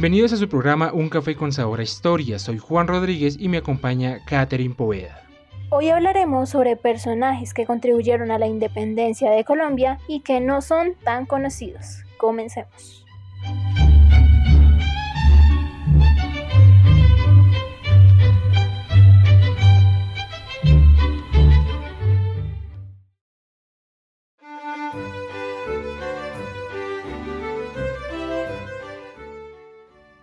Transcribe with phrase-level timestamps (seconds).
[0.00, 2.38] Bienvenidos a su programa Un Café con Sabor a Historia.
[2.38, 5.20] Soy Juan Rodríguez y me acompaña Catherine Poveda.
[5.68, 10.94] Hoy hablaremos sobre personajes que contribuyeron a la independencia de Colombia y que no son
[11.04, 12.02] tan conocidos.
[12.16, 13.04] Comencemos.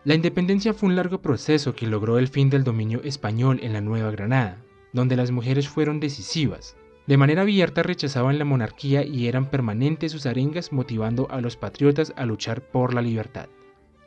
[0.07, 3.81] La independencia fue un largo proceso que logró el fin del dominio español en la
[3.81, 6.77] Nueva Granada, donde las mujeres fueron decisivas.
[7.07, 12.13] De manera abierta rechazaban la monarquía y eran permanentes sus arengas motivando a los patriotas
[12.15, 13.49] a luchar por la libertad.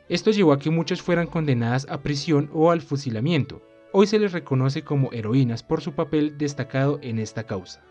[0.09, 3.61] Esto llevó a que muchas fueran condenadas a prisión o al fusilamiento.
[3.91, 7.83] Hoy se les reconoce como heroínas por su papel destacado en esta causa.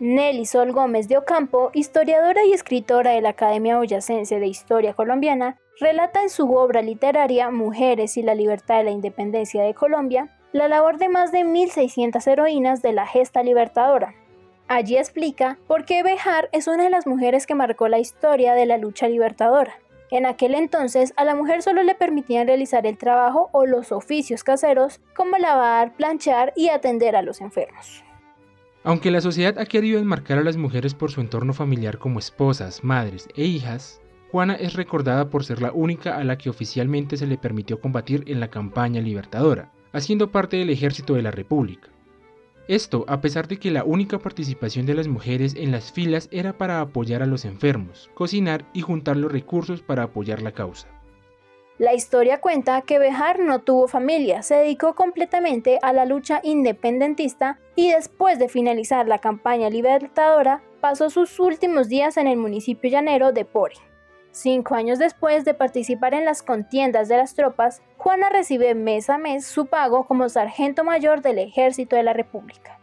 [0.00, 5.58] Nelly Sol Gómez de Ocampo, historiadora y escritora de la Academia Boyacense de Historia Colombiana,
[5.80, 10.68] relata en su obra literaria Mujeres y la libertad de la independencia de Colombia la
[10.68, 14.14] labor de más de 1.600 heroínas de la gesta libertadora.
[14.66, 18.66] Allí explica por qué Bejar es una de las mujeres que marcó la historia de
[18.66, 19.74] la lucha libertadora.
[20.10, 24.42] En aquel entonces a la mujer solo le permitían realizar el trabajo o los oficios
[24.42, 28.04] caseros como lavar, planchar y atender a los enfermos.
[28.84, 32.84] Aunque la sociedad ha querido enmarcar a las mujeres por su entorno familiar como esposas,
[32.84, 37.26] madres e hijas, Juana es recordada por ser la única a la que oficialmente se
[37.26, 41.88] le permitió combatir en la campaña libertadora, haciendo parte del ejército de la República.
[42.68, 46.58] Esto a pesar de que la única participación de las mujeres en las filas era
[46.58, 50.88] para apoyar a los enfermos, cocinar y juntar los recursos para apoyar la causa.
[51.78, 57.60] La historia cuenta que Bejar no tuvo familia, se dedicó completamente a la lucha independentista
[57.76, 63.30] y después de finalizar la campaña libertadora pasó sus últimos días en el municipio llanero
[63.30, 63.76] de Pore.
[64.32, 69.16] Cinco años después de participar en las contiendas de las tropas, Juana recibe mes a
[69.16, 72.80] mes su pago como sargento mayor del Ejército de la República.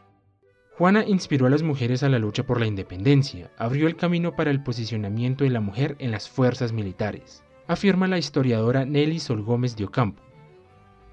[0.78, 4.52] Juana inspiró a las mujeres a la lucha por la independencia, abrió el camino para
[4.52, 9.76] el posicionamiento de la mujer en las fuerzas militares, afirma la historiadora Nelly Sol Gómez
[9.76, 10.22] de Ocampo.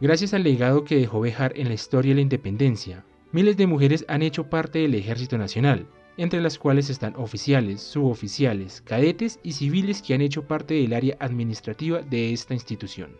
[0.00, 4.04] Gracias al legado que dejó Bejar en la historia de la independencia, miles de mujeres
[4.08, 5.86] han hecho parte del Ejército Nacional,
[6.16, 11.16] entre las cuales están oficiales, suboficiales, cadetes y civiles que han hecho parte del área
[11.20, 13.12] administrativa de esta institución.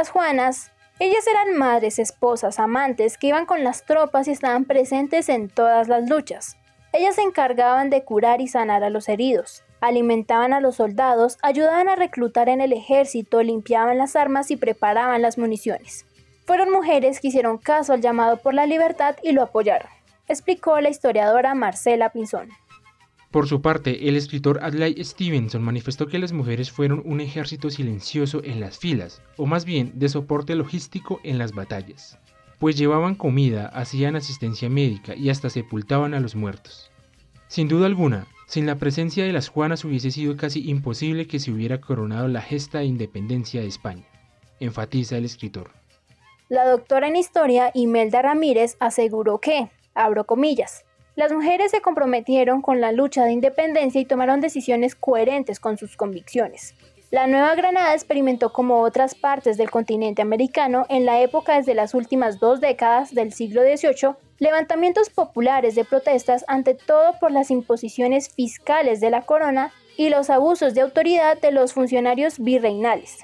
[0.00, 5.28] Las Juanas, ellas eran madres, esposas, amantes que iban con las tropas y estaban presentes
[5.28, 6.56] en todas las luchas.
[6.94, 11.90] Ellas se encargaban de curar y sanar a los heridos, alimentaban a los soldados, ayudaban
[11.90, 16.06] a reclutar en el ejército, limpiaban las armas y preparaban las municiones.
[16.46, 19.90] Fueron mujeres que hicieron caso al llamado por la libertad y lo apoyaron,
[20.28, 22.48] explicó la historiadora Marcela Pinzón.
[23.30, 28.42] Por su parte, el escritor Adlai Stevenson manifestó que las mujeres fueron un ejército silencioso
[28.42, 32.18] en las filas, o más bien de soporte logístico en las batallas,
[32.58, 36.90] pues llevaban comida, hacían asistencia médica y hasta sepultaban a los muertos.
[37.46, 41.52] Sin duda alguna, sin la presencia de las Juanas hubiese sido casi imposible que se
[41.52, 44.06] hubiera coronado la gesta de independencia de España,
[44.58, 45.70] enfatiza el escritor.
[46.48, 50.84] La doctora en historia Imelda Ramírez aseguró que, abro comillas,
[51.20, 55.94] las mujeres se comprometieron con la lucha de independencia y tomaron decisiones coherentes con sus
[55.94, 56.74] convicciones.
[57.10, 61.92] La Nueva Granada experimentó como otras partes del continente americano en la época desde las
[61.92, 68.30] últimas dos décadas del siglo XVIII levantamientos populares de protestas ante todo por las imposiciones
[68.30, 73.18] fiscales de la corona y los abusos de autoridad de los funcionarios virreinales.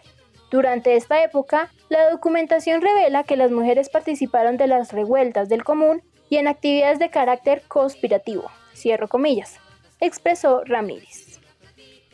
[0.50, 6.02] Durante esta época, la documentación revela que las mujeres participaron de las revueltas del común
[6.28, 9.58] y en actividades de carácter conspirativo, cierro comillas,
[10.00, 11.40] expresó Ramírez.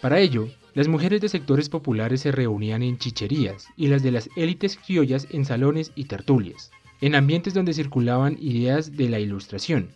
[0.00, 4.28] Para ello, las mujeres de sectores populares se reunían en chicherías y las de las
[4.36, 6.70] élites criollas en salones y tertulias,
[7.00, 9.90] en ambientes donde circulaban ideas de la ilustración.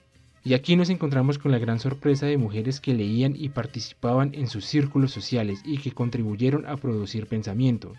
[0.44, 4.46] Y aquí nos encontramos con la gran sorpresa de mujeres que leían y participaban en
[4.46, 7.94] sus círculos sociales y que contribuyeron a producir pensamiento,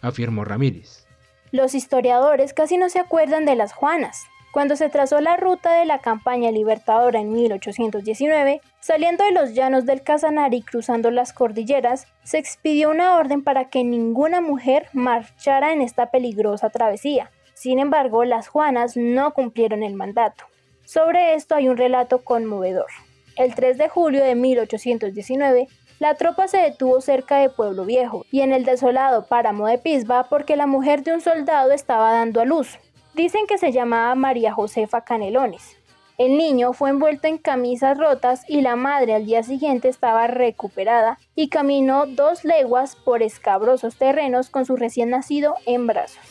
[0.00, 1.06] afirmó Ramírez.
[1.52, 5.86] Los historiadores casi no se acuerdan de las Juanas, cuando se trazó la ruta de
[5.86, 12.06] la campaña libertadora en 1819, saliendo de los llanos del Casanare y cruzando las cordilleras,
[12.22, 18.24] se expidió una orden para que ninguna mujer marchara en esta peligrosa travesía, Sin embargo,
[18.24, 20.44] las Juanas no cumplieron el mandato.
[20.84, 22.88] Sobre esto hay un relato conmovedor.
[23.36, 25.68] El 3 de julio de 1819,
[26.00, 30.24] la tropa se detuvo cerca de Pueblo Viejo y en el desolado páramo de Pisba
[30.24, 32.78] porque la mujer de un soldado estaba dando a luz.
[33.14, 35.76] Dicen que se llamaba María Josefa Canelones.
[36.16, 41.18] El niño fue envuelto en camisas rotas y la madre al día siguiente estaba recuperada
[41.34, 46.22] y caminó dos leguas por escabrosos terrenos con su recién nacido en brazos.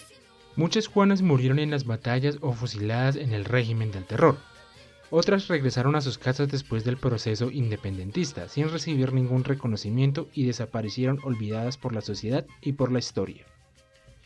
[0.55, 4.37] Muchas juanas murieron en las batallas o fusiladas en el régimen del terror.
[5.11, 11.19] Otras regresaron a sus casas después del proceso independentista, sin recibir ningún reconocimiento y desaparecieron
[11.23, 13.45] olvidadas por la sociedad y por la historia.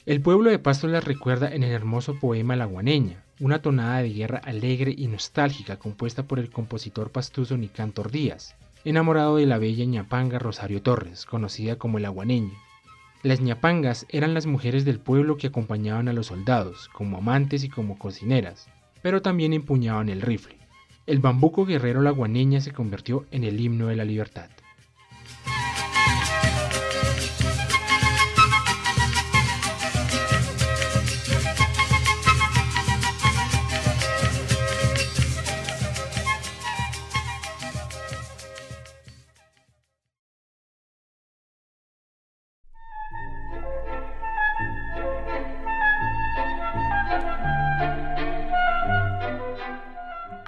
[0.06, 4.14] El pueblo de Pasto las recuerda en el hermoso poema La Guaneña, una tonada de
[4.14, 9.84] guerra alegre y nostálgica compuesta por el compositor pastuso Nicantor Díaz, enamorado de la bella
[9.84, 12.54] ñapanga Rosario Torres, conocida como el aguaneña.
[13.24, 17.70] Las ñapangas eran las mujeres del pueblo que acompañaban a los soldados, como amantes y
[17.70, 18.68] como cocineras,
[19.02, 20.60] pero también empuñaban el rifle.
[21.08, 24.52] El bambuco guerrero laguaneña se convirtió en el himno de la libertad.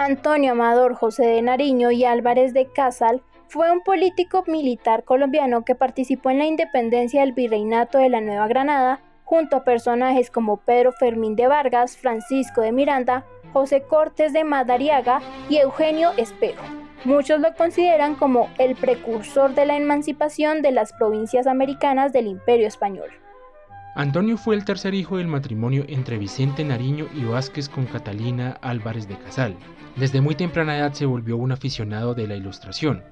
[0.08, 5.76] Antonio Amador José de Nariño y Álvarez de Casal fue un político militar colombiano que
[5.76, 10.94] participó en la independencia del virreinato de la Nueva Granada junto a personajes como Pedro
[10.94, 15.20] Fermín de Vargas, Francisco de Miranda, José Cortés de Madariaga
[15.50, 16.64] y Eugenio Espejo.
[17.04, 22.68] Muchos lo consideran como el precursor de la emancipación de las provincias americanas del Imperio
[22.68, 23.10] Español.
[23.96, 29.08] Antonio fue el tercer hijo del matrimonio entre Vicente Nariño y Vázquez con Catalina Álvarez
[29.08, 29.56] de Casal.
[29.96, 33.04] Desde muy temprana edad se volvió un aficionado de la ilustración,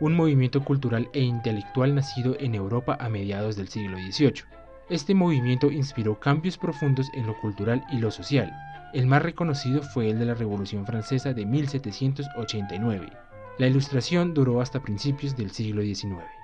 [0.00, 4.44] un movimiento cultural e intelectual nacido en Europa a mediados del siglo XVIII.
[4.90, 8.52] Este movimiento inspiró cambios profundos en lo cultural y lo social.
[8.94, 13.12] El más reconocido fue el de la Revolución Francesa de 1789.
[13.58, 16.37] La ilustración duró hasta principios del siglo XIX.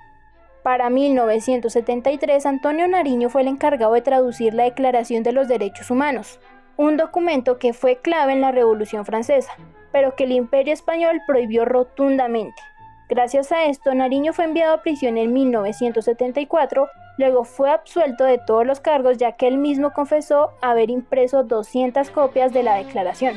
[0.65, 6.39] Para 1973, Antonio Nariño fue el encargado de traducir la Declaración de los Derechos Humanos,
[6.75, 9.51] un documento que fue clave en la Revolución Francesa,
[9.91, 12.59] pero que el Imperio Español prohibió rotundamente.
[13.07, 16.89] Gracias a esto, Nariño fue enviado a prisión en 1974,
[17.19, 22.09] luego fue absuelto de todos los cargos ya que él mismo confesó haber impreso 200
[22.09, 23.35] copias de la declaración,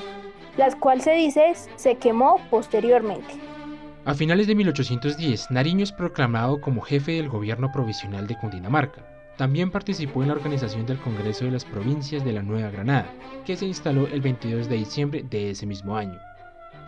[0.57, 3.58] las cuales se dice se quemó posteriormente.
[4.09, 9.03] A finales de 1810, Nariño es proclamado como jefe del gobierno provisional de Cundinamarca.
[9.37, 13.13] También participó en la organización del Congreso de las Provincias de la Nueva Granada,
[13.45, 16.19] que se instaló el 22 de diciembre de ese mismo año.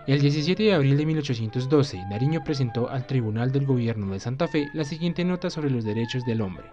[0.07, 4.71] El 17 de abril de 1812, Nariño presentó al Tribunal del Gobierno de Santa Fe
[4.73, 6.65] la siguiente nota sobre los derechos del hombre.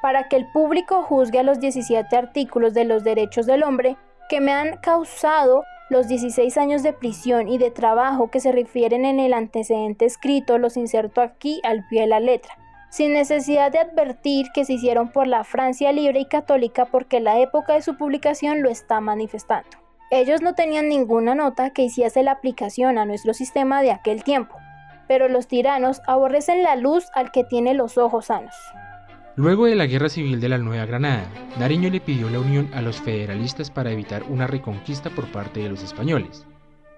[0.00, 3.98] Para que el público juzgue a los 17 artículos de los derechos del hombre
[4.30, 9.04] que me han causado los 16 años de prisión y de trabajo que se refieren
[9.04, 12.58] en el antecedente escrito los inserto aquí al pie de la letra,
[12.90, 17.38] sin necesidad de advertir que se hicieron por la Francia libre y católica porque la
[17.38, 19.68] época de su publicación lo está manifestando.
[20.10, 24.56] Ellos no tenían ninguna nota que hiciese la aplicación a nuestro sistema de aquel tiempo,
[25.06, 28.54] pero los tiranos aborrecen la luz al que tiene los ojos sanos.
[29.34, 31.26] Luego de la Guerra Civil de la Nueva Granada,
[31.58, 35.70] Nariño le pidió la unión a los federalistas para evitar una reconquista por parte de
[35.70, 36.46] los españoles.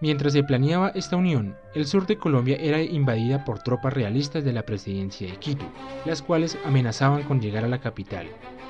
[0.00, 4.52] Mientras se planeaba esta unión, el sur de Colombia era invadida por tropas realistas de
[4.52, 5.64] la presidencia de Quito,
[6.04, 8.26] las cuales amenazaban con llegar a la capital.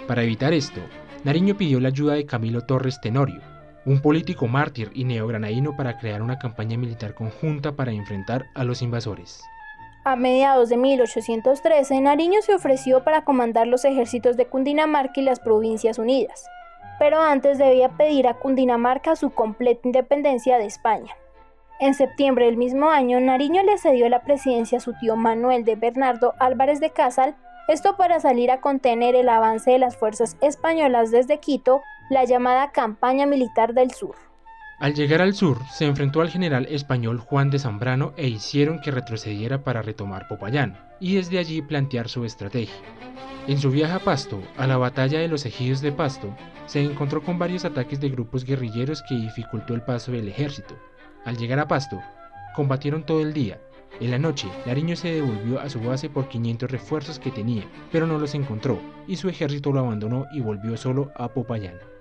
[0.06, 0.82] Para evitar esto,
[1.24, 3.40] Nariño pidió la ayuda de Camilo Torres Tenorio,
[3.86, 8.82] un político mártir y neogranadino para crear una campaña militar conjunta para enfrentar a los
[8.82, 9.42] invasores.
[10.06, 15.40] A mediados de 1813, Nariño se ofreció para comandar los ejércitos de Cundinamarca y las
[15.40, 16.46] Provincias Unidas,
[16.98, 21.16] pero antes debía pedir a Cundinamarca su completa independencia de España.
[21.80, 25.74] En septiembre del mismo año, Nariño le cedió la presidencia a su tío Manuel de
[25.74, 27.34] Bernardo Álvarez de Casal,
[27.68, 31.80] esto para salir a contener el avance de las fuerzas españolas desde Quito,
[32.10, 34.16] la llamada Campaña Militar del Sur.
[34.84, 38.90] Al llegar al sur, se enfrentó al general español Juan de Zambrano e hicieron que
[38.90, 42.74] retrocediera para retomar Popayán y desde allí plantear su estrategia.
[43.46, 46.36] En su viaje a Pasto, a la batalla de los ejidos de Pasto,
[46.66, 50.76] se encontró con varios ataques de grupos guerrilleros que dificultó el paso del ejército.
[51.24, 51.98] Al llegar a Pasto,
[52.54, 53.58] combatieron todo el día.
[54.00, 58.06] En la noche, Nariño se devolvió a su base por 500 refuerzos que tenía, pero
[58.06, 61.93] no los encontró, y su ejército lo abandonó y volvió solo a Popayán.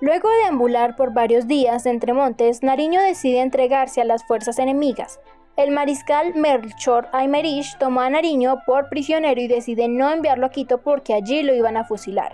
[0.00, 5.18] Luego de ambular por varios días entre montes, Nariño decide entregarse a las fuerzas enemigas.
[5.56, 10.78] El mariscal Melchor Aymerich tomó a Nariño por prisionero y decide no enviarlo a Quito
[10.82, 12.32] porque allí lo iban a fusilar.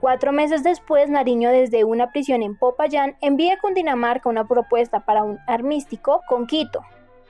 [0.00, 5.22] Cuatro meses después, Nariño, desde una prisión en Popayán, envía a Cundinamarca una propuesta para
[5.22, 6.82] un armístico con Quito.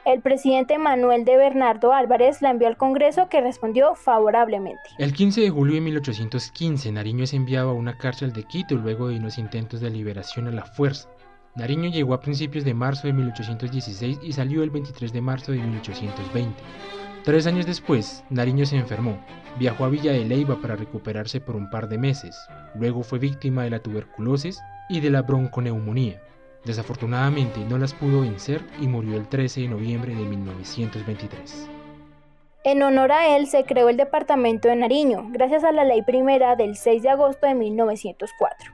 [0.08, 4.80] El presidente Manuel de Bernardo Álvarez la envió al Congreso que respondió favorablemente.
[4.96, 9.08] El 15 de julio de 1815, Nariño es enviado a una cárcel de Quito luego
[9.08, 11.10] de unos intentos de liberación a la fuerza.
[11.56, 15.58] Nariño llegó a principios de marzo de 1816 y salió el 23 de marzo de
[15.58, 16.54] 1820.
[17.22, 19.18] Tres años después, Nariño se enfermó.
[19.58, 22.34] Viajó a Villa de Leyva para recuperarse por un par de meses.
[22.76, 26.18] Luego fue víctima de la tuberculosis y de la bronconeumonía.
[26.64, 31.68] Desafortunadamente no las pudo vencer y murió el 13 de noviembre de 1923.
[32.64, 36.56] En honor a él se creó el departamento de Nariño, gracias a la ley primera
[36.56, 38.72] del 6 de agosto de 1904.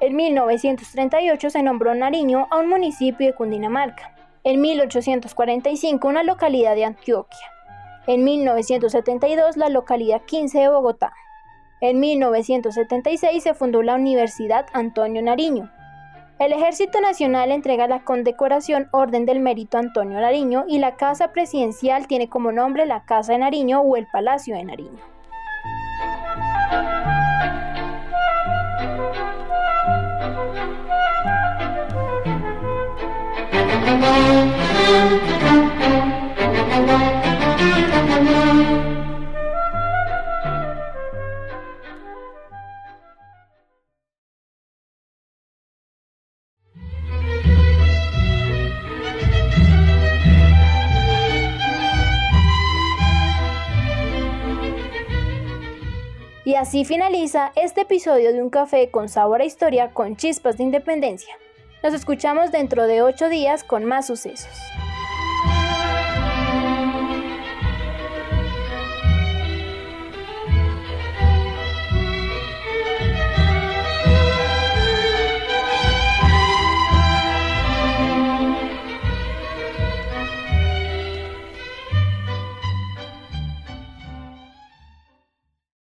[0.00, 4.16] En 1938 se nombró Nariño a un municipio de Cundinamarca.
[4.42, 7.46] En 1845 una localidad de Antioquia.
[8.06, 11.12] En 1972 la localidad 15 de Bogotá.
[11.82, 15.70] En 1976 se fundó la Universidad Antonio Nariño,
[16.40, 22.06] el Ejército Nacional entrega la condecoración Orden del Mérito Antonio Nariño y la Casa Presidencial
[22.06, 24.98] tiene como nombre la Casa de Nariño o el Palacio de Nariño.
[56.60, 61.34] Así finaliza este episodio de Un Café con Sabor a Historia con Chispas de Independencia.
[61.82, 64.50] Nos escuchamos dentro de ocho días con más sucesos.